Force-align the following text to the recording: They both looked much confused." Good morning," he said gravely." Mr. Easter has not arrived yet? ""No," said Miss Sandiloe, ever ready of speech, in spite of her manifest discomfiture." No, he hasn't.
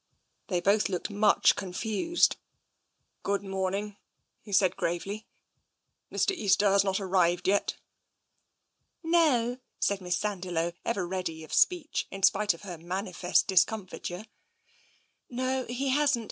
They 0.47 0.61
both 0.61 0.89
looked 0.89 1.11
much 1.11 1.55
confused." 1.55 2.35
Good 3.21 3.43
morning," 3.43 3.97
he 4.41 4.51
said 4.51 4.75
gravely." 4.75 5.27
Mr. 6.11 6.31
Easter 6.35 6.71
has 6.71 6.83
not 6.83 6.99
arrived 6.99 7.47
yet? 7.47 7.77
""No," 9.19 9.59
said 9.79 10.01
Miss 10.01 10.17
Sandiloe, 10.17 10.73
ever 10.83 11.07
ready 11.07 11.43
of 11.43 11.53
speech, 11.53 12.07
in 12.09 12.23
spite 12.23 12.55
of 12.55 12.63
her 12.63 12.79
manifest 12.79 13.45
discomfiture." 13.45 14.25
No, 15.29 15.65
he 15.67 15.89
hasn't. 15.89 16.19